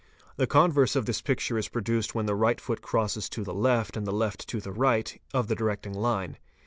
[0.37, 3.95] The converse of this picture is produced when the right foot crosses to the left
[3.95, 6.37] and the left to the right of the directing line.